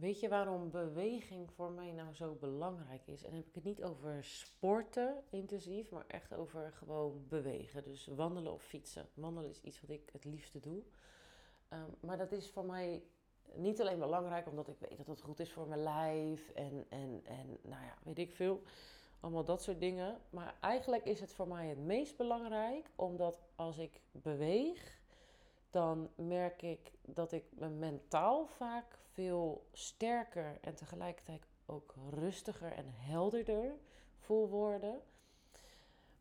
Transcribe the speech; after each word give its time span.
Weet 0.00 0.20
je 0.20 0.28
waarom 0.28 0.70
beweging 0.70 1.50
voor 1.52 1.70
mij 1.70 1.92
nou 1.92 2.14
zo 2.14 2.34
belangrijk 2.34 3.06
is? 3.06 3.24
En 3.24 3.34
heb 3.34 3.46
ik 3.46 3.54
het 3.54 3.64
niet 3.64 3.82
over 3.82 4.24
sporten 4.24 5.22
intensief, 5.30 5.90
maar 5.90 6.04
echt 6.06 6.34
over 6.34 6.72
gewoon 6.72 7.24
bewegen. 7.28 7.84
Dus 7.84 8.06
wandelen 8.06 8.52
of 8.52 8.62
fietsen. 8.62 9.08
Wandelen 9.14 9.50
is 9.50 9.60
iets 9.60 9.80
wat 9.80 9.90
ik 9.90 10.08
het 10.12 10.24
liefste 10.24 10.60
doe. 10.60 10.82
Ehm, 11.68 11.90
maar 12.00 12.16
dat 12.16 12.32
is 12.32 12.50
voor 12.50 12.64
mij 12.64 13.02
niet 13.54 13.80
alleen 13.80 13.98
belangrijk 13.98 14.46
omdat 14.46 14.68
ik 14.68 14.78
weet 14.78 14.96
dat 14.96 15.06
het 15.06 15.20
goed 15.20 15.40
is 15.40 15.52
voor 15.52 15.68
mijn 15.68 15.82
lijf 15.82 16.50
en, 16.50 16.86
en, 16.88 17.20
en 17.24 17.58
nou 17.62 17.84
ja, 17.84 17.98
weet 18.02 18.18
ik 18.18 18.32
veel. 18.32 18.62
Allemaal 19.20 19.44
dat 19.44 19.62
soort 19.62 19.80
dingen. 19.80 20.20
Maar 20.30 20.54
eigenlijk 20.60 21.04
is 21.04 21.20
het 21.20 21.32
voor 21.32 21.48
mij 21.48 21.66
het 21.68 21.78
meest 21.78 22.16
belangrijk 22.16 22.90
omdat 22.96 23.40
als 23.54 23.78
ik 23.78 24.00
beweeg, 24.12 24.99
dan 25.70 26.10
merk 26.14 26.62
ik 26.62 26.92
dat 27.02 27.32
ik 27.32 27.44
me 27.50 27.68
mentaal 27.68 28.46
vaak 28.46 28.98
veel 29.12 29.66
sterker 29.72 30.58
en 30.60 30.74
tegelijkertijd 30.74 31.46
ook 31.66 31.94
rustiger 32.10 32.72
en 32.72 32.86
helderder 32.88 33.78
voel 34.18 34.48
worden. 34.48 35.00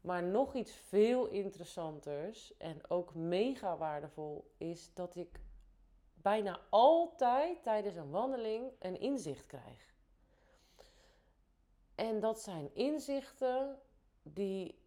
Maar 0.02 0.24
nog 0.24 0.56
iets 0.56 0.72
veel 0.72 1.28
interessanters 1.28 2.58
en 2.58 2.90
ook 2.90 3.14
mega 3.14 3.78
waardevol 3.78 4.52
is 4.58 4.94
dat 4.94 5.16
ik 5.16 5.40
bijna 6.14 6.60
altijd 6.70 7.64
tijdens 7.64 7.96
een 7.96 8.10
wandeling 8.10 8.72
een 8.80 9.00
inzicht 9.00 9.46
krijg. 9.46 9.94
En 11.96 12.20
dat 12.20 12.40
zijn 12.40 12.76
inzichten 12.76 13.80
die 14.24 14.80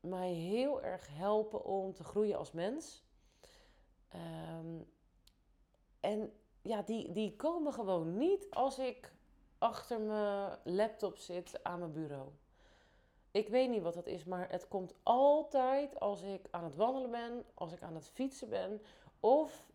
mij 0.00 0.32
heel 0.32 0.82
erg 0.82 1.08
helpen 1.10 1.64
om 1.64 1.94
te 1.94 2.04
groeien 2.04 2.38
als 2.38 2.52
mens. 2.52 3.07
Ehm, 4.08 4.82
en 6.00 6.32
ja, 6.62 6.82
die, 6.82 7.12
die 7.12 7.36
komen 7.36 7.72
gewoon 7.72 8.16
niet 8.16 8.46
als 8.50 8.78
ik 8.78 9.12
achter 9.58 10.00
mijn 10.00 10.58
laptop 10.64 11.16
zit 11.16 11.64
aan 11.64 11.78
mijn 11.78 11.92
bureau. 11.92 12.28
Ik 13.30 13.48
weet 13.48 13.70
niet 13.70 13.82
wat 13.82 13.94
dat 13.94 14.06
is, 14.06 14.24
maar 14.24 14.50
het 14.50 14.68
komt 14.68 14.94
altijd 15.02 16.00
als 16.00 16.22
ik 16.22 16.46
aan 16.50 16.64
het 16.64 16.76
wandelen 16.76 17.10
ben, 17.10 17.44
als 17.54 17.72
ik 17.72 17.82
aan 17.82 17.94
het 17.94 18.08
fietsen 18.08 18.48
ben. 18.48 18.82
Of 19.20 19.66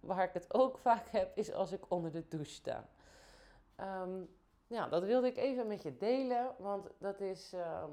waar 0.00 0.24
ik 0.24 0.32
het 0.32 0.54
ook 0.54 0.78
vaak 0.88 1.08
heb, 1.08 1.36
is 1.36 1.52
als 1.52 1.72
ik 1.72 1.90
onder 1.90 2.12
de 2.12 2.28
douche 2.28 2.50
sta. 2.50 2.88
Um, 3.80 4.28
ja, 4.66 4.88
dat 4.88 5.04
wilde 5.04 5.26
ik 5.26 5.36
even 5.36 5.66
met 5.66 5.82
je 5.82 5.96
delen, 5.96 6.54
want 6.58 6.90
dat 6.98 7.20
is, 7.20 7.52
ehm, 7.52 7.90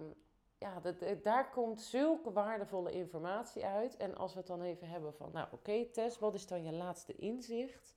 ja, 0.64 0.80
dat, 0.80 1.24
daar 1.24 1.50
komt 1.50 1.82
zulke 1.82 2.32
waardevolle 2.32 2.92
informatie 2.92 3.66
uit. 3.66 3.98
En 3.98 4.16
als 4.16 4.34
we 4.34 4.38
het 4.38 4.48
dan 4.48 4.62
even 4.62 4.90
hebben 4.90 5.14
van, 5.14 5.30
nou 5.32 5.48
oké 5.52 5.86
Tess, 5.86 6.20
wat 6.20 6.34
is 6.34 6.48
dan 6.48 6.64
je 6.64 6.72
laatste 6.72 7.16
inzicht? 7.16 7.96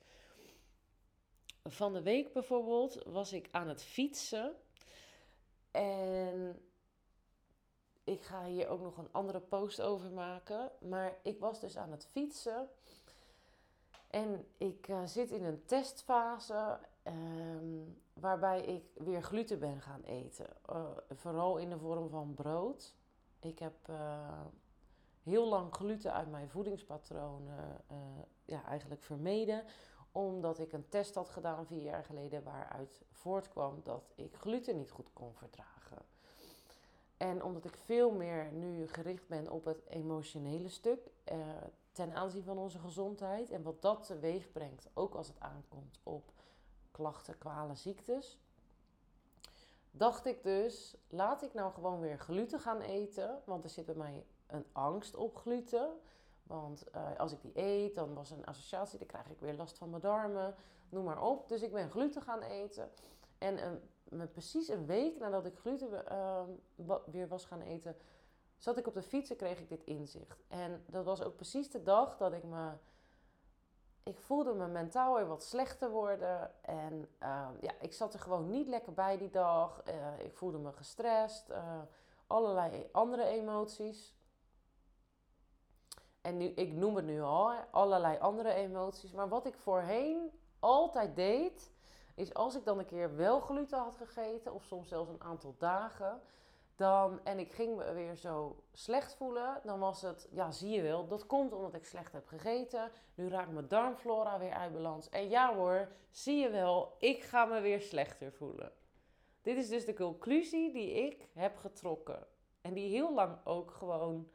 Van 1.65 1.93
de 1.93 2.03
week 2.03 2.33
bijvoorbeeld 2.33 3.03
was 3.05 3.33
ik 3.33 3.49
aan 3.51 3.69
het 3.69 3.83
fietsen 3.83 4.55
en 5.71 6.61
ik 8.05 8.23
ga 8.23 8.45
hier 8.45 8.69
ook 8.69 8.81
nog 8.81 8.97
een 8.97 9.13
andere 9.13 9.41
post 9.41 9.81
over 9.81 10.11
maken. 10.11 10.71
Maar 10.81 11.19
ik 11.23 11.41
was 11.41 11.61
dus 11.61 11.77
aan 11.77 11.91
het 11.91 12.07
fietsen. 12.07 12.69
En 14.11 14.47
ik 14.57 14.89
uh, 14.89 15.05
zit 15.05 15.31
in 15.31 15.45
een 15.45 15.65
testfase 15.65 16.79
um, 17.05 17.96
waarbij 18.27 18.61
ik 18.61 18.85
weer 18.95 19.23
gluten 19.23 19.59
ben 19.59 19.81
gaan 19.81 20.03
eten. 20.03 20.47
Uh, 20.71 20.87
vooral 21.11 21.57
in 21.57 21.71
de 21.71 21.79
vorm 21.79 22.09
van 22.09 22.35
brood. 22.35 22.95
Ik 23.41 23.59
heb 23.59 23.89
uh, 23.91 24.41
heel 25.23 25.49
lang 25.49 25.75
gluten 25.75 26.13
uit 26.13 26.31
mijn 26.31 26.49
voedingspatroon 26.49 27.49
ja, 28.45 28.65
eigenlijk 28.65 29.03
vermeden. 29.03 29.65
Omdat 30.13 30.59
ik 30.59 30.73
een 30.73 30.89
test 30.89 31.15
had 31.15 31.31
gedaan 31.31 31.67
vier 31.67 31.83
jaar 31.83 32.05
geleden 32.05 32.43
waaruit 32.43 33.03
voortkwam 33.11 33.81
dat 33.83 34.13
ik 34.15 34.37
gluten 34.37 34.77
niet 34.77 34.91
goed 34.91 35.13
kon 35.13 35.35
verdragen. 35.35 36.03
En 37.17 37.43
omdat 37.43 37.65
ik 37.65 37.77
veel 37.77 38.11
meer 38.11 38.53
nu 38.53 38.89
gericht 38.89 39.29
ben 39.29 39.51
op 39.51 39.65
het 39.65 39.87
emotionele 39.89 40.69
stuk 40.69 41.11
ten 41.93 42.15
aanzien 42.15 42.45
van 42.45 42.59
onze 42.59 42.79
gezondheid 42.79 43.51
en 43.51 43.63
wat 43.63 43.83
dat 43.83 44.07
teweeg 44.07 44.53
brengt, 44.53 44.89
ook 44.95 45.15
als 45.15 45.29
het 45.29 45.41
aankomt 45.41 46.01
op 46.03 46.33
klachten, 46.97 47.39
kwalen, 47.39 47.77
ziektes, 47.77 48.39
dacht 49.91 50.27
ik 50.27 50.43
dus, 50.43 50.97
laat 51.09 51.43
ik 51.43 51.55
nou 51.55 51.73
gewoon 51.73 52.01
weer 52.01 52.19
gluten 52.19 52.61
gaan 52.61 52.81
eten, 52.81 53.43
want 53.45 53.65
er 53.65 53.71
zit 53.71 53.87
bij 53.87 53.95
mij 53.95 54.27
een 54.47 54.65
angst 54.73 55.17
op 55.17 55.37
gluten. 55.37 55.99
Want 56.43 56.85
uh, 56.95 57.19
als 57.19 57.33
ik 57.33 57.43
die 57.43 57.59
eet, 57.59 57.95
dan 57.95 58.15
was 58.15 58.31
een 58.31 58.45
associatie, 58.45 58.99
dan 58.99 59.07
krijg 59.07 59.29
ik 59.29 59.41
weer 59.41 59.55
last 59.55 59.79
van 59.79 59.91
mijn 59.91 60.03
darmen, 60.03 60.55
noem 60.89 61.05
maar 61.05 61.23
op. 61.23 61.49
Dus 61.49 61.63
ik 61.63 61.73
ben 61.73 61.91
gluten 61.91 62.23
gaan 62.23 62.43
eten. 62.43 62.91
En 63.39 63.83
een 64.09 64.31
precies 64.31 64.69
een 64.69 64.87
week 64.87 65.19
nadat 65.19 65.47
ik 65.47 65.59
gluten 65.59 66.05
uh, 66.13 66.43
weer 67.07 67.29
was 67.29 67.45
gaan 67.45 67.61
eten, 67.61 67.97
zat 68.57 68.79
ik 68.79 68.87
op 68.87 68.95
de 68.95 69.03
fiets 69.03 69.31
en 69.31 69.37
kreeg 69.37 69.59
ik 69.59 69.69
dit 69.69 69.85
inzicht. 69.85 70.45
En 70.49 70.85
dat 70.87 71.05
was 71.05 71.23
ook 71.23 71.37
precies 71.37 71.71
de 71.71 71.83
dag 71.83 72.17
dat 72.17 72.33
ik 72.33 72.45
me. 72.45 72.73
Ik 74.07 74.21
voelde 74.21 74.55
me 74.55 74.67
mentaal 74.67 75.15
weer 75.15 75.27
wat 75.27 75.43
slechter 75.43 75.91
worden. 75.91 76.65
En 76.65 77.09
uh, 77.23 77.49
ja, 77.61 77.73
ik 77.81 77.93
zat 77.93 78.15
er 78.15 78.21
gewoon 78.21 78.51
niet 78.51 78.69
lekker 78.69 78.93
bij 78.93 79.19
die 79.19 79.31
dag. 79.31 79.83
Uh, 79.89 80.25
ik 80.25 80.37
voelde 80.37 80.59
me 80.59 80.73
gestrest. 80.73 81.51
Uh, 81.51 81.81
allerlei 82.27 82.89
andere 82.93 83.25
emoties. 83.25 84.15
En 86.21 86.37
nu, 86.37 86.45
ik 86.45 86.73
noem 86.73 86.97
het 86.97 87.05
nu 87.05 87.23
al, 87.23 87.53
allerlei 87.71 88.19
andere 88.19 88.53
emoties. 88.53 89.13
Maar 89.13 89.29
wat 89.29 89.47
ik 89.47 89.57
voorheen 89.57 90.31
altijd 90.61 91.17
deed, 91.17 91.73
is 92.15 92.35
als 92.35 92.55
ik 92.55 92.65
dan 92.65 92.79
een 92.79 92.87
keer 92.87 93.17
wel 93.17 93.41
gluten 93.41 93.79
had 93.79 93.97
gegeten, 93.97 94.55
of 94.55 94.65
soms 94.65 94.89
zelfs 94.89 95.11
een 95.11 95.23
aantal 95.23 95.55
dagen, 95.59 96.21
dan, 96.77 97.25
en 97.25 97.39
ik 97.39 97.53
ging 97.53 97.77
me 97.77 97.93
weer 97.93 98.15
zo 98.15 98.63
slecht 98.73 99.15
voelen, 99.15 99.61
dan 99.65 99.79
was 99.79 100.03
het, 100.03 100.29
ja 100.31 100.51
zie 100.51 100.71
je 100.71 100.83
wel, 100.83 101.07
dat 101.07 101.27
komt 101.27 101.53
omdat 101.53 101.75
ik 101.75 101.85
slecht 101.85 102.13
heb 102.13 102.27
gegeten. 102.27 102.91
Nu 103.15 103.29
raakt 103.29 103.53
mijn 103.53 103.69
darmflora 103.69 104.39
weer 104.39 104.53
uit 104.53 104.73
balans. 104.73 105.09
En 105.09 105.29
ja 105.29 105.55
hoor, 105.55 105.89
zie 106.11 106.37
je 106.37 106.51
wel, 106.51 106.95
ik 106.99 107.23
ga 107.23 107.45
me 107.45 107.61
weer 107.61 107.81
slechter 107.81 108.33
voelen. 108.33 108.73
Dit 109.43 109.57
is 109.57 109.69
dus 109.69 109.85
de 109.85 109.95
conclusie 109.95 110.73
die 110.73 110.91
ik 110.91 111.29
heb 111.33 111.57
getrokken. 111.57 112.27
En 112.61 112.75
die 112.75 112.89
heel 112.89 113.15
lang 113.15 113.39
ook 113.45 113.71
gewoon 113.71 114.29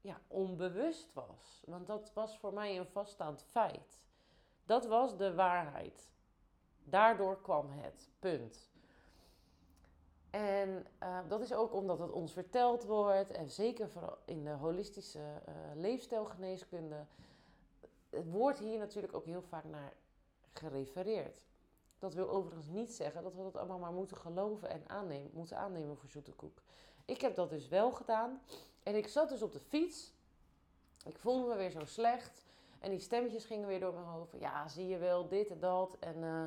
ja, 0.00 0.20
onbewust 0.26 1.12
was. 1.12 1.62
Want 1.66 1.86
dat 1.86 2.12
was 2.14 2.38
voor 2.38 2.52
mij 2.52 2.78
een 2.78 2.86
vaststaand 2.86 3.44
feit. 3.50 4.00
Dat 4.64 4.86
was 4.86 5.16
de 5.16 5.34
waarheid. 5.34 6.12
Daardoor 6.84 7.40
kwam 7.40 7.70
het. 7.70 8.10
Punt. 8.18 8.70
En 10.30 10.86
uh, 11.02 11.18
dat 11.28 11.40
is 11.40 11.52
ook 11.52 11.72
omdat 11.72 11.98
het 11.98 12.10
ons 12.10 12.32
verteld 12.32 12.84
wordt, 12.84 13.30
en 13.30 13.50
zeker 13.50 13.90
in 14.24 14.44
de 14.44 14.50
holistische 14.50 15.18
uh, 15.18 15.54
leefstijlgeneeskunde, 15.74 17.06
wordt 18.10 18.58
hier 18.58 18.78
natuurlijk 18.78 19.14
ook 19.14 19.24
heel 19.24 19.42
vaak 19.42 19.64
naar 19.64 19.92
gerefereerd. 20.52 21.40
Dat 21.98 22.14
wil 22.14 22.30
overigens 22.30 22.68
niet 22.68 22.92
zeggen 22.92 23.22
dat 23.22 23.34
we 23.34 23.42
dat 23.42 23.56
allemaal 23.56 23.78
maar 23.78 23.92
moeten 23.92 24.16
geloven 24.16 24.70
en 24.70 24.82
aannemen, 24.86 25.30
moeten 25.32 25.56
aannemen 25.56 25.96
voor 25.96 26.08
zoete 26.08 26.32
koek. 26.32 26.62
Ik 27.04 27.20
heb 27.20 27.34
dat 27.34 27.50
dus 27.50 27.68
wel 27.68 27.92
gedaan. 27.92 28.42
En 28.82 28.94
ik 28.94 29.08
zat 29.08 29.28
dus 29.28 29.42
op 29.42 29.52
de 29.52 29.60
fiets. 29.60 30.12
Ik 31.04 31.18
voelde 31.18 31.48
me 31.48 31.56
weer 31.56 31.70
zo 31.70 31.84
slecht. 31.84 32.46
En 32.78 32.90
die 32.90 32.98
stemmetjes 32.98 33.44
gingen 33.44 33.68
weer 33.68 33.80
door 33.80 33.94
mijn 33.94 34.06
hoofd. 34.06 34.32
Ja, 34.38 34.68
zie 34.68 34.86
je 34.86 34.98
wel, 34.98 35.28
dit 35.28 35.50
en 35.50 35.60
dat. 35.60 35.96
En 35.98 36.16
uh, 36.16 36.42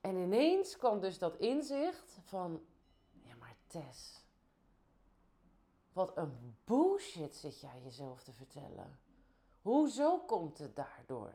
en 0.00 0.16
ineens 0.16 0.76
kwam 0.76 1.00
dus 1.00 1.18
dat 1.18 1.36
inzicht 1.36 2.18
van, 2.24 2.60
Tess, 3.70 4.24
wat 5.92 6.16
een 6.16 6.56
bullshit 6.64 7.36
zit 7.36 7.60
jij 7.60 7.80
jezelf 7.82 8.22
te 8.22 8.32
vertellen. 8.32 8.98
Hoezo 9.62 10.18
komt 10.18 10.58
het 10.58 10.76
daardoor? 10.76 11.34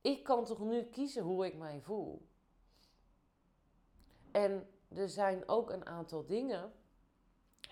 Ik 0.00 0.24
kan 0.24 0.44
toch 0.44 0.58
nu 0.58 0.82
kiezen 0.82 1.22
hoe 1.22 1.46
ik 1.46 1.56
mij 1.56 1.80
voel? 1.80 2.26
En 4.30 4.70
er 4.88 5.08
zijn 5.08 5.48
ook 5.48 5.70
een 5.70 5.86
aantal 5.86 6.26
dingen, 6.26 6.72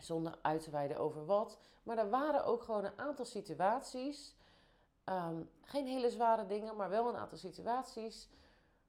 zonder 0.01 0.39
uit 0.43 0.63
te 0.63 0.71
wijden 0.71 0.99
over 0.99 1.27
wat, 1.27 1.59
maar 1.83 1.99
er 1.99 2.11
waren 2.11 2.45
ook 2.45 2.63
gewoon 2.63 2.85
een 2.85 2.99
aantal 2.99 3.25
situaties 3.25 4.35
Ehm, 5.11 5.43
geen 5.63 5.87
hele 5.87 6.11
zware 6.11 6.47
dingen, 6.47 6.77
maar 6.77 6.91
wel 6.91 7.09
een 7.09 7.17
aantal 7.17 7.39
situaties 7.39 8.29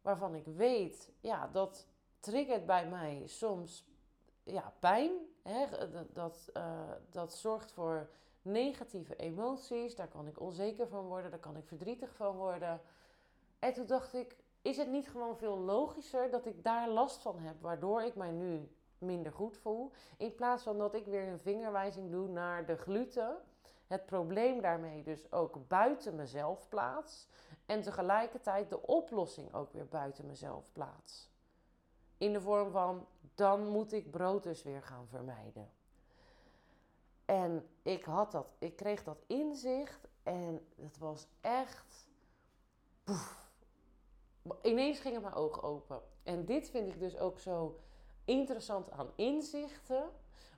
waarvan 0.01 0.35
ik 0.35 0.45
weet, 0.45 1.11
ja, 1.19 1.47
dat 1.47 1.87
triggert 2.21 2.65
bij 2.65 2.87
mij 2.87 3.23
soms 3.25 3.85
ja, 4.43 4.73
pijn. 4.79 5.11
Hè? 5.43 5.65
Dat, 6.13 6.49
uh, 6.53 6.91
dat 7.09 7.33
zorgt 7.33 7.71
voor 7.71 8.09
negatieve 8.41 9.15
emoties. 9.15 9.95
Daar 9.95 10.07
kan 10.07 10.27
ik 10.27 10.39
onzeker 10.39 10.87
van 10.87 11.05
worden, 11.05 11.31
daar 11.31 11.39
kan 11.39 11.57
ik 11.57 11.67
verdrietig 11.67 12.15
van 12.15 12.35
worden. 12.35 12.81
En 13.59 13.73
toen 13.73 13.85
dacht 13.85 14.13
ik, 14.13 14.35
is 14.61 14.77
het 14.77 14.87
niet 14.87 15.09
gewoon 15.09 15.37
veel 15.37 15.57
logischer 15.57 16.29
dat 16.29 16.45
ik 16.45 16.63
daar 16.63 16.89
last 16.89 17.21
van 17.21 17.39
heb, 17.39 17.61
waardoor 17.61 18.01
ik 18.03 18.15
mij 18.15 18.31
nu 18.31 18.71
minder 18.97 19.31
goed 19.31 19.57
voel, 19.57 19.91
in 20.17 20.35
plaats 20.35 20.63
van 20.63 20.77
dat 20.77 20.93
ik 20.93 21.05
weer 21.05 21.27
een 21.27 21.39
vingerwijzing 21.39 22.11
doe 22.11 22.27
naar 22.27 22.65
de 22.65 22.77
gluten 22.77 23.37
het 23.91 24.05
probleem 24.05 24.61
daarmee 24.61 25.03
dus 25.03 25.31
ook 25.31 25.67
buiten 25.67 26.15
mezelf 26.15 26.69
plaats. 26.69 27.27
En 27.65 27.81
tegelijkertijd 27.81 28.69
de 28.69 28.81
oplossing 28.81 29.53
ook 29.53 29.73
weer 29.73 29.87
buiten 29.87 30.25
mezelf 30.25 30.71
plaats. 30.71 31.29
In 32.21 32.33
de 32.33 32.41
vorm 32.41 32.71
van, 32.71 33.07
dan 33.35 33.67
moet 33.67 33.93
ik 33.93 34.11
brood 34.11 34.43
dus 34.43 34.63
weer 34.63 34.81
gaan 34.81 35.07
vermijden. 35.07 35.71
En 37.25 37.67
ik 37.81 38.03
had 38.03 38.31
dat, 38.31 38.53
ik 38.59 38.75
kreeg 38.75 39.03
dat 39.03 39.23
inzicht 39.27 40.07
en 40.23 40.67
het 40.81 40.97
was 40.97 41.27
echt. 41.39 42.07
Poef. 43.03 43.49
Ineens 44.61 44.99
gingen 44.99 45.21
mijn 45.21 45.33
ogen 45.33 45.63
open. 45.63 46.01
En 46.23 46.45
dit 46.45 46.69
vind 46.69 46.87
ik 46.87 46.99
dus 46.99 47.17
ook 47.17 47.39
zo 47.39 47.79
interessant 48.25 48.91
aan 48.91 49.11
inzichten. 49.15 50.09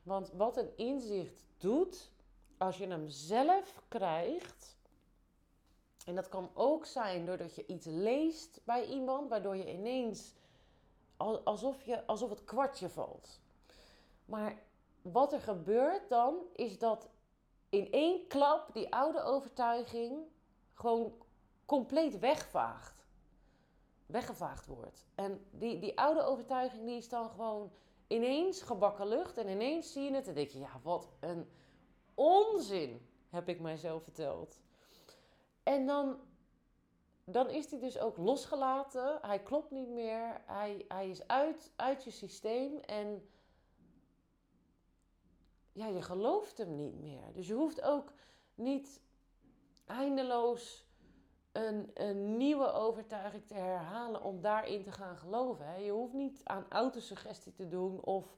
Want 0.04 0.32
wat 0.32 0.58
een 0.58 0.78
inzicht 0.78 1.44
doet, 1.58 2.12
als 2.58 2.78
je 2.78 2.88
hem 2.88 3.08
zelf 3.08 3.84
krijgt. 3.88 4.78
En 6.06 6.16
dat 6.16 6.30
kan 6.30 6.50
ook 6.54 6.86
zijn 6.86 7.26
doordat 7.26 7.56
je 7.56 7.66
iets 7.66 7.86
leest 7.86 8.62
bij 8.64 8.86
iemand, 8.86 9.30
waardoor 9.30 9.56
je 9.56 9.74
ineens 9.74 10.34
alsof, 11.44 11.84
je, 11.84 12.06
alsof 12.06 12.30
het 12.30 12.44
kwartje 12.44 12.90
valt. 12.90 13.40
Maar 14.26 14.62
wat 15.02 15.34
er 15.34 15.42
gebeurt 15.42 16.10
dan, 16.10 16.36
is 16.56 16.80
dat 16.80 17.10
in 17.70 17.92
één 17.92 18.28
klap 18.28 18.74
die 18.74 18.94
oude 18.94 19.22
overtuiging 19.22 20.18
gewoon 20.74 21.14
compleet 21.66 22.20
wegvaagt. 22.20 23.08
Weggevaagd 24.06 24.66
wordt. 24.66 25.06
En 25.16 25.46
die, 25.52 25.80
die 25.80 26.00
oude 26.00 26.22
overtuiging 26.22 26.86
die 26.86 26.98
is 26.98 27.10
dan 27.10 27.30
gewoon 27.30 27.72
ineens 28.08 28.62
gebakken 28.62 29.08
lucht. 29.08 29.38
En 29.38 29.50
ineens 29.50 29.92
zie 29.92 30.04
je 30.04 30.14
het 30.14 30.28
en 30.28 30.34
denk 30.34 30.50
je, 30.50 30.60
ja, 30.60 30.80
wat 30.84 31.10
een 31.20 31.50
onzin 32.14 33.08
heb 33.30 33.50
ik 33.50 33.60
mijzelf 33.60 34.04
verteld. 34.04 34.62
En 35.64 35.86
dan, 35.86 36.20
dan 37.26 37.50
is 37.50 37.72
hij 37.72 37.80
dus 37.80 38.00
ook 38.00 38.18
losgelaten. 38.18 39.20
Hij 39.22 39.40
klopt 39.40 39.72
niet 39.72 39.90
meer. 39.90 40.42
Hij, 40.46 40.86
hij 40.88 41.10
is 41.10 41.28
uit, 41.28 41.72
uit 41.76 42.04
je 42.04 42.12
systeem. 42.12 42.80
En 42.80 43.30
ja, 45.72 45.88
je 45.88 46.02
gelooft 46.02 46.58
hem 46.58 46.76
niet 46.76 47.00
meer. 47.00 47.34
Dus 47.34 47.48
je 47.48 47.54
hoeft 47.54 47.82
ook 47.82 48.14
niet 48.56 49.02
eindeloos 49.86 50.86
een, 51.52 51.92
een 51.94 52.38
nieuwe 52.38 52.72
overtuiging 52.72 53.48
te 53.48 53.54
herhalen 53.54 54.24
om 54.24 54.42
daarin 54.42 54.84
te 54.84 54.92
gaan 54.92 55.18
geloven. 55.18 55.66
Hè. 55.66 55.76
Je 55.76 55.92
hoeft 55.92 56.14
niet 56.14 56.42
aan 56.44 56.66
autosuggestie 56.70 57.54
te 57.54 57.68
doen 57.68 58.04
of... 58.04 58.36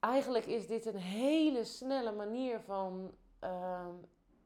Eigenlijk 0.00 0.46
is 0.46 0.66
dit 0.66 0.86
een 0.86 0.96
hele 0.96 1.64
snelle 1.64 2.12
manier 2.12 2.60
van 2.60 3.14
ehm, 3.38 3.94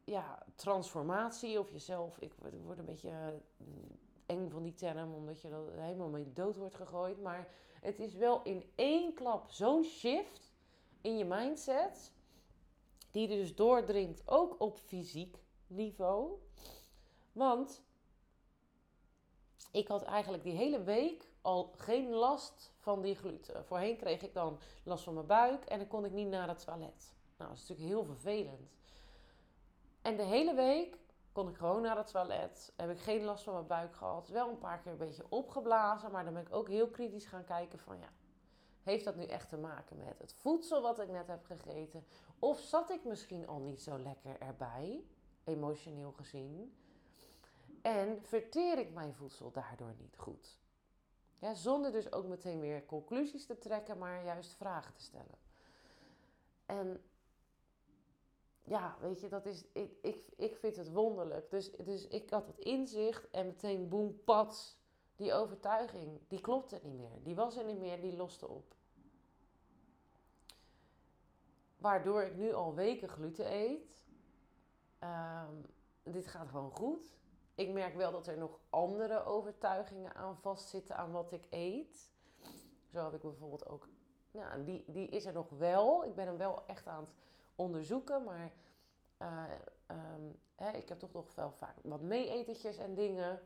ja, 0.07 0.43
transformatie 0.55 1.59
of 1.59 1.71
jezelf. 1.71 2.19
Ik 2.19 2.33
word 2.65 2.79
een 2.79 2.85
beetje 2.85 3.41
mm, 3.57 3.99
eng 4.27 4.51
van 4.51 4.63
die 4.63 4.75
term, 4.75 5.15
omdat 5.15 5.41
je 5.41 5.49
er 5.49 5.83
helemaal 5.83 6.09
mee 6.09 6.33
dood 6.33 6.57
wordt 6.57 6.75
gegooid. 6.75 7.23
Maar 7.23 7.49
het 7.81 7.99
is 7.99 8.15
wel 8.15 8.43
in 8.43 8.71
één 8.75 9.15
klap 9.15 9.51
zo'n 9.51 9.85
shift 9.85 10.55
in 11.01 11.19
je 11.19 11.25
mindset, 11.25 12.13
die 13.11 13.29
dus 13.29 13.55
doordringt 13.55 14.23
ook 14.25 14.61
op 14.61 14.79
fysiek 14.79 15.39
niveau. 15.67 16.39
Want 17.33 17.83
ik 19.73 19.89
had 19.89 20.03
eigenlijk 20.03 20.43
die 20.43 20.57
hele 20.57 20.83
week 20.83 21.31
al 21.41 21.73
geen 21.77 22.11
last 22.11 22.73
van 22.79 23.03
die 23.03 23.15
gluten. 23.15 23.65
Voorheen 23.65 23.97
kreeg 23.97 24.23
ik 24.23 24.35
dan 24.35 24.59
last 24.85 25.05
van 25.05 25.15
mijn 25.15 25.27
buik 25.27 25.65
en 25.65 25.79
dan 25.79 25.89
kon 25.89 26.05
ik 26.05 26.13
niet 26.13 26.29
naar 26.29 26.49
het 26.49 26.65
toilet. 26.65 27.15
Nou, 27.37 27.51
dat 27.51 27.59
is 27.59 27.69
natuurlijk 27.69 27.89
heel 27.89 28.05
vervelend. 28.05 28.75
En 30.07 30.17
de 30.17 30.23
hele 30.23 30.55
week 30.55 30.99
kon 31.33 31.49
ik 31.49 31.57
gewoon 31.57 31.83
naar 31.83 31.97
het 31.97 32.07
toilet. 32.07 32.73
Heb 32.77 32.91
ik 32.91 32.99
geen 32.99 33.25
last 33.25 33.45
van 33.45 33.53
mijn 33.53 33.67
buik 33.67 33.95
gehad. 33.95 34.29
Wel 34.29 34.49
een 34.49 34.59
paar 34.59 34.79
keer 34.79 34.93
een 34.93 34.99
beetje 34.99 35.27
opgeblazen. 35.29 36.11
Maar 36.11 36.25
dan 36.25 36.33
ben 36.33 36.43
ik 36.43 36.55
ook 36.55 36.69
heel 36.69 36.89
kritisch 36.89 37.27
gaan 37.27 37.45
kijken 37.45 37.79
van 37.79 37.99
ja, 37.99 38.09
heeft 38.83 39.05
dat 39.05 39.17
nu 39.17 39.25
echt 39.25 39.49
te 39.49 39.57
maken 39.57 39.97
met 39.97 40.19
het 40.19 40.33
voedsel 40.33 40.83
wat 40.83 41.01
ik 41.01 41.09
net 41.09 41.27
heb 41.27 41.45
gegeten? 41.45 42.07
Of 42.39 42.59
zat 42.59 42.91
ik 42.91 43.05
misschien 43.05 43.47
al 43.47 43.59
niet 43.59 43.83
zo 43.83 43.99
lekker 43.99 44.41
erbij, 44.41 45.05
emotioneel 45.45 46.13
gezien? 46.13 46.77
En 47.83 48.23
verteer 48.23 48.79
ik 48.79 48.93
mijn 48.93 49.15
voedsel 49.15 49.51
daardoor 49.51 49.95
niet 49.99 50.17
goed? 50.17 50.59
Ja, 51.39 51.55
zonder 51.55 51.93
dus 51.93 52.13
ook 52.13 52.27
meteen 52.27 52.61
weer 52.61 52.87
conclusies 52.87 53.47
te 53.47 53.59
trekken, 53.59 53.99
maar 53.99 54.25
juist 54.25 54.55
vragen 54.55 54.95
te 54.95 55.03
stellen. 55.03 55.39
En 56.67 57.03
ja, 58.67 58.97
weet 59.01 59.21
je, 59.21 59.29
dat 59.29 59.47
is, 59.47 59.65
ik, 59.73 59.93
ik, 60.03 60.33
ik 60.37 60.57
vind 60.57 60.77
het 60.77 60.93
wonderlijk. 60.93 61.51
Dus, 61.51 61.73
dus 61.73 62.09
ik 62.09 62.31
had 62.31 62.47
het 62.47 62.59
inzicht 62.59 63.31
en 63.31 63.47
meteen 63.47 63.89
boem, 63.89 64.23
pats. 64.25 64.79
Die 65.17 65.33
overtuiging, 65.33 66.21
die 66.29 66.41
klopte 66.41 66.81
niet 66.83 66.97
meer. 66.97 67.23
Die 67.23 67.35
was 67.35 67.57
er 67.57 67.65
niet 67.65 67.79
meer, 67.79 68.01
die 68.01 68.17
loste 68.17 68.49
op. 68.49 68.75
Waardoor 71.79 72.23
ik 72.23 72.37
nu 72.37 72.53
al 72.53 72.75
weken 72.75 73.09
gluten 73.09 73.53
eet. 73.53 73.97
Ehm, 74.99 75.55
dit 76.03 76.27
gaat 76.27 76.49
gewoon 76.49 76.71
goed. 76.71 77.17
Ik 77.55 77.73
merk 77.73 77.95
wel 77.95 78.13
dat 78.13 78.27
er 78.27 78.39
nog 78.39 78.59
andere 78.71 79.25
overtuigingen 79.25 80.15
aan 80.15 80.37
vastzitten 80.37 80.97
aan 80.97 81.13
wat 81.13 81.33
ik 81.33 81.47
eet. 81.51 82.11
Zo 82.93 83.05
heb 83.05 83.15
ik 83.15 83.21
bijvoorbeeld 83.21 83.69
ook. 83.69 83.89
Nou, 84.31 84.65
die, 84.65 84.85
die 84.87 85.09
is 85.09 85.25
er 85.25 85.33
nog 85.33 85.49
wel. 85.49 86.05
Ik 86.05 86.15
ben 86.15 86.27
hem 86.27 86.37
wel 86.37 86.67
echt 86.67 86.87
aan 86.87 87.05
het 87.05 87.15
onderzoeken. 87.57 88.25
Maar 88.25 88.53
uh, 89.23 89.45
hè, 90.55 90.71
ik 90.71 90.89
heb 90.89 90.99
toch 90.99 91.13
nog 91.13 91.35
wel 91.35 91.51
vaak 91.51 91.75
wat 91.83 92.01
meeetertjes 92.01 92.77
en 92.77 92.95
dingen. 92.95 93.41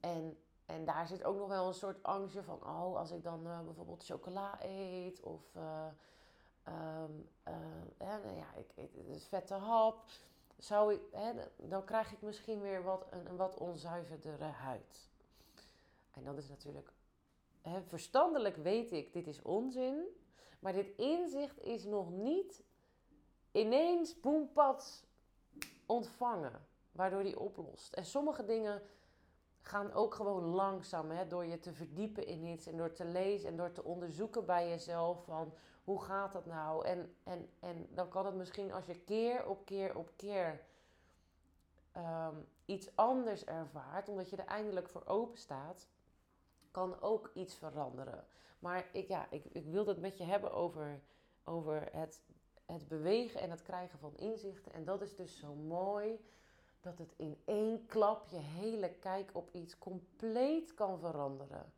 En, 0.00 0.38
en 0.66 0.84
daar 0.84 1.06
zit 1.06 1.24
ook 1.24 1.36
nog 1.36 1.48
wel 1.48 1.66
een 1.66 1.74
soort 1.74 2.02
angstje 2.02 2.42
van... 2.42 2.62
Oh, 2.64 2.96
als 2.96 3.10
ik 3.10 3.22
dan 3.22 3.46
uh, 3.46 3.60
bijvoorbeeld 3.60 4.04
chocola 4.04 4.58
eet 4.62 5.20
of... 5.20 5.42
Nou 7.98 8.36
ja, 8.36 8.54
ik 8.54 8.72
eet 8.74 9.06
dus 9.06 9.24
vette 9.24 9.54
hap. 9.54 10.04
Zou 10.58 10.94
ik, 10.94 11.00
hè, 11.10 11.32
dan 11.56 11.84
krijg 11.84 12.12
ik 12.12 12.22
misschien 12.22 12.60
weer 12.60 12.82
wat, 12.82 13.06
een, 13.10 13.26
een 13.26 13.36
wat 13.36 13.56
onzuiverdere 13.56 14.44
huid. 14.44 15.08
En 16.10 16.24
dat 16.24 16.36
is 16.36 16.48
natuurlijk, 16.48 16.92
hè, 17.60 17.82
verstandelijk 17.82 18.56
weet 18.56 18.92
ik, 18.92 19.12
dit 19.12 19.26
is 19.26 19.42
onzin. 19.42 20.04
Maar 20.60 20.72
dit 20.72 20.96
inzicht 20.96 21.60
is 21.60 21.84
nog 21.84 22.10
niet 22.10 22.62
ineens 23.52 24.20
boempad 24.20 25.04
ontvangen, 25.86 26.66
waardoor 26.92 27.22
die 27.22 27.40
oplost. 27.40 27.92
En 27.92 28.04
sommige 28.04 28.44
dingen 28.44 28.82
gaan 29.60 29.92
ook 29.92 30.14
gewoon 30.14 30.44
langzaam, 30.44 31.10
hè, 31.10 31.26
door 31.26 31.44
je 31.44 31.58
te 31.58 31.72
verdiepen 31.72 32.26
in 32.26 32.44
iets 32.44 32.66
en 32.66 32.76
door 32.76 32.92
te 32.92 33.04
lezen 33.04 33.48
en 33.48 33.56
door 33.56 33.72
te 33.72 33.84
onderzoeken 33.84 34.46
bij 34.46 34.68
jezelf 34.68 35.24
van 35.24 35.52
hoe 35.84 36.02
gaat 36.02 36.32
dat 36.32 36.46
nou? 36.46 36.86
En, 36.86 37.16
en, 37.22 37.50
en 37.60 37.86
dan 37.90 38.08
kan 38.08 38.26
het 38.26 38.34
misschien 38.34 38.72
als 38.72 38.86
je 38.86 39.00
keer 39.00 39.46
op 39.46 39.64
keer 39.64 39.96
op 39.96 40.10
keer 40.16 40.64
ehm, 41.92 42.34
iets 42.64 42.96
anders 42.96 43.44
ervaart, 43.44 44.08
omdat 44.08 44.30
je 44.30 44.36
er 44.36 44.46
eindelijk 44.46 44.88
voor 44.88 45.06
open 45.06 45.38
staat, 45.38 45.88
kan 46.70 47.00
ook 47.00 47.30
iets 47.34 47.54
veranderen. 47.54 48.24
Maar 48.60 48.88
ik, 48.92 49.08
ja, 49.08 49.26
ik, 49.30 49.44
ik 49.44 49.66
wil 49.66 49.86
het 49.86 50.00
met 50.00 50.18
je 50.18 50.24
hebben 50.24 50.52
over, 50.52 51.00
over 51.44 51.88
het, 51.92 52.22
het 52.66 52.88
bewegen 52.88 53.40
en 53.40 53.50
het 53.50 53.62
krijgen 53.62 53.98
van 53.98 54.16
inzichten. 54.16 54.72
En 54.72 54.84
dat 54.84 55.02
is 55.02 55.16
dus 55.16 55.38
zo 55.38 55.54
mooi 55.54 56.20
dat 56.80 56.98
het 56.98 57.14
in 57.16 57.36
één 57.44 57.86
klap 57.86 58.26
je 58.26 58.36
hele 58.36 58.90
kijk 58.90 59.30
op 59.32 59.54
iets 59.54 59.78
compleet 59.78 60.74
kan 60.74 60.98
veranderen. 60.98 61.72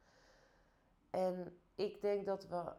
En 1.11 1.59
ik 1.75 2.01
denk 2.01 2.27
dat 2.27 2.49
we 2.49 2.73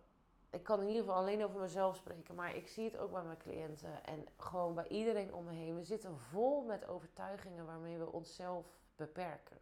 ik 0.54 0.64
kan 0.64 0.82
in 0.82 0.88
ieder 0.88 1.02
geval 1.02 1.18
alleen 1.18 1.44
over 1.44 1.60
mezelf 1.60 1.96
spreken, 1.96 2.36
maar 2.36 2.56
ik 2.56 2.68
zie 2.68 2.84
het 2.84 2.98
ook 2.98 3.12
bij 3.12 3.24
mijn 3.24 3.38
cliënten 3.38 4.06
en 4.06 4.26
gewoon 4.38 4.74
bij 4.74 4.88
iedereen 4.88 5.34
om 5.34 5.44
me 5.44 5.52
heen. 5.52 5.76
We 5.76 5.84
zitten 5.84 6.18
vol 6.18 6.64
met 6.64 6.88
overtuigingen 6.88 7.66
waarmee 7.66 7.98
we 7.98 8.12
onszelf 8.12 8.66
beperken. 8.96 9.58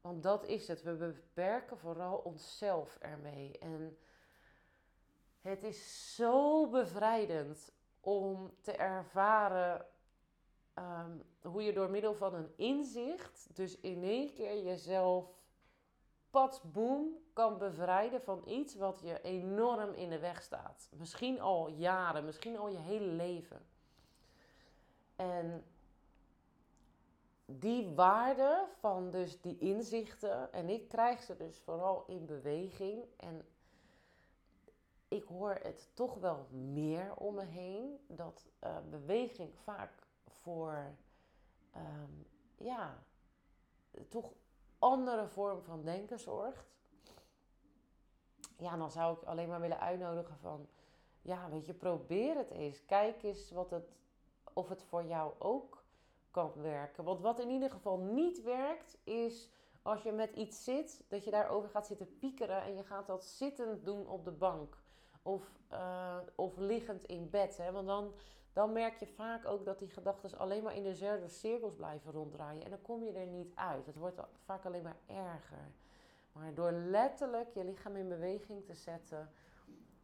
Want 0.00 0.22
dat 0.22 0.44
is 0.44 0.68
het. 0.68 0.82
We 0.82 0.94
beperken 0.94 1.78
vooral 1.78 2.16
onszelf 2.16 2.96
ermee. 3.00 3.58
En 3.58 3.98
het 5.40 5.62
is 5.62 6.14
zo 6.14 6.68
bevrijdend 6.68 7.72
om 8.00 8.54
te 8.60 8.72
ervaren 8.72 9.86
ehm, 10.74 11.18
hoe 11.42 11.62
je 11.62 11.72
door 11.72 11.90
middel 11.90 12.14
van 12.14 12.34
een 12.34 12.52
inzicht, 12.56 13.48
dus 13.56 13.80
in 13.80 14.02
één 14.02 14.32
keer 14.32 14.62
jezelf 14.62 15.38
boem 16.62 17.18
kan 17.32 17.58
bevrijden 17.58 18.22
van 18.22 18.42
iets 18.46 18.74
wat 18.74 19.00
je 19.00 19.20
enorm 19.22 19.92
in 19.92 20.10
de 20.10 20.18
weg 20.18 20.42
staat. 20.42 20.88
Misschien 20.96 21.40
al 21.40 21.68
jaren, 21.68 22.24
misschien 22.24 22.58
al 22.58 22.68
je 22.68 22.78
hele 22.78 23.06
leven. 23.06 23.66
En 25.16 25.64
die 27.50 27.94
waarde 27.94 28.66
van 28.78 29.10
dus 29.10 29.40
die 29.40 29.58
inzichten, 29.58 30.52
en 30.52 30.68
ik 30.68 30.88
krijg 30.88 31.22
ze 31.22 31.36
dus 31.36 31.58
vooral 31.58 32.04
in 32.06 32.26
beweging. 32.26 33.04
En 33.16 33.46
ik 35.08 35.24
hoor 35.24 35.58
het 35.62 35.90
toch 35.94 36.14
wel 36.14 36.46
meer 36.50 37.14
om 37.14 37.34
me 37.34 37.44
heen. 37.44 37.98
Dat 38.06 38.48
uh, 38.64 38.76
beweging 38.90 39.58
vaak 39.58 39.92
voor 40.26 40.94
ehm, 41.72 42.12
ja, 42.56 43.02
toch 44.08 44.32
andere 44.78 45.28
vorm 45.28 45.62
van 45.62 45.84
denken 45.84 46.18
zorgt. 46.18 46.66
Ja, 48.56 48.76
dan 48.76 48.90
zou 48.90 49.16
ik 49.16 49.22
alleen 49.22 49.48
maar 49.48 49.60
willen 49.60 49.80
uitnodigen 49.80 50.38
van... 50.38 50.68
Ja, 51.22 51.50
weet 51.50 51.66
je, 51.66 51.74
probeer 51.74 52.36
het 52.36 52.50
eens. 52.50 52.84
Kijk 52.84 53.22
eens 53.22 53.50
wat 53.50 53.70
het, 53.70 53.96
of 54.52 54.68
het 54.68 54.82
voor 54.82 55.04
jou 55.04 55.32
ook 55.38 55.77
kan 56.30 56.52
werken. 56.54 57.04
Want 57.04 57.20
wat 57.20 57.40
in 57.40 57.50
ieder 57.50 57.70
geval 57.70 57.98
niet 57.98 58.42
werkt, 58.42 58.98
is 59.04 59.50
als 59.82 60.02
je 60.02 60.12
met 60.12 60.32
iets 60.32 60.64
zit, 60.64 61.04
dat 61.08 61.24
je 61.24 61.30
daarover 61.30 61.68
gaat 61.70 61.86
zitten 61.86 62.18
piekeren 62.18 62.62
en 62.62 62.76
je 62.76 62.84
gaat 62.84 63.06
dat 63.06 63.24
zittend 63.24 63.84
doen 63.84 64.06
op 64.06 64.24
de 64.24 64.32
bank. 64.32 64.76
Of, 65.22 65.52
uh, 65.72 66.16
of 66.34 66.56
liggend 66.56 67.06
in 67.06 67.30
bed. 67.30 67.56
Hè? 67.56 67.72
Want 67.72 67.86
dan, 67.86 68.14
dan 68.52 68.72
merk 68.72 68.98
je 68.98 69.06
vaak 69.06 69.46
ook 69.46 69.64
dat 69.64 69.78
die 69.78 69.88
gedachten 69.88 70.38
alleen 70.38 70.62
maar 70.62 70.74
in 70.74 70.82
dezelfde 70.82 71.28
cirkels 71.28 71.74
blijven 71.74 72.12
ronddraaien. 72.12 72.64
En 72.64 72.70
dan 72.70 72.82
kom 72.82 73.04
je 73.04 73.12
er 73.12 73.26
niet 73.26 73.52
uit. 73.54 73.86
Het 73.86 73.96
wordt 73.96 74.20
vaak 74.44 74.64
alleen 74.64 74.82
maar 74.82 74.98
erger. 75.06 75.72
Maar 76.32 76.54
door 76.54 76.72
letterlijk 76.72 77.48
je 77.54 77.64
lichaam 77.64 77.96
in 77.96 78.08
beweging 78.08 78.64
te 78.64 78.74
zetten, 78.74 79.30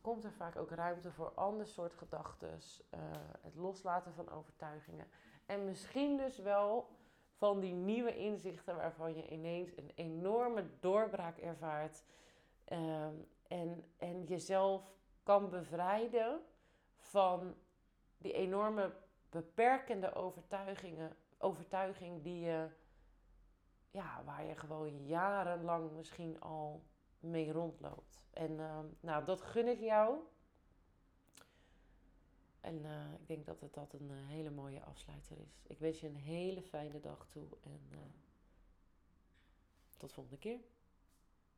komt 0.01 0.25
er 0.25 0.33
vaak 0.33 0.57
ook 0.57 0.71
ruimte 0.71 1.13
voor 1.13 1.33
ander 1.35 1.67
soort 1.67 1.95
gedachten. 1.95 2.49
Uh, 2.95 3.01
het 3.41 3.55
loslaten 3.55 4.15
van 4.15 4.31
overtuigingen. 4.31 5.07
En 5.47 5.65
misschien 5.65 6.17
dus 6.17 6.39
wel 6.39 6.89
van 7.37 7.61
die 7.61 7.73
nieuwe 7.73 8.17
inzichten 8.17 8.77
waarvan 8.77 9.15
je 9.15 9.29
ineens 9.29 9.77
een 9.77 9.91
enorme 9.95 10.65
doorbraak 10.81 11.39
ervaart. 11.39 12.05
Um, 12.73 13.27
en, 13.49 13.85
en 13.97 14.25
jezelf 14.25 14.93
kan 15.23 15.51
bevrijden 15.51 16.41
van 16.97 17.55
die 18.19 18.33
enorme 18.33 18.93
beperkende 19.31 20.15
overtuigingen, 20.15 21.17
overtuiging 21.39 22.23
die 22.23 22.41
je, 22.41 22.69
ja, 23.91 24.23
waar 24.25 24.45
je 24.45 24.57
gewoon 24.57 25.07
jarenlang 25.07 25.91
misschien 25.91 26.41
al 26.41 26.83
mee 27.19 27.53
rondloopt. 27.53 28.25
En 28.31 28.53
uh, 28.53 28.79
nou, 29.01 29.25
dat 29.25 29.41
gun 29.41 29.69
ik 29.69 29.81
jou. 29.81 30.19
En 32.65 32.85
uh, 32.85 33.13
ik 33.21 33.27
denk 33.27 33.47
dat 33.47 33.61
het 33.61 33.75
dat 33.75 33.93
een 33.93 34.11
uh, 34.11 34.29
hele 34.29 34.51
mooie 34.51 34.83
afsluiter 34.83 35.39
is. 35.39 35.63
Ik 35.67 35.79
wens 35.79 36.01
je 36.01 36.07
een 36.07 36.17
hele 36.17 36.63
fijne 36.63 37.01
dag 37.01 37.27
toe 37.29 37.47
en 37.63 37.81
uh, 37.93 37.99
tot 39.97 40.13
volgende 40.13 40.39
keer. 40.39 40.61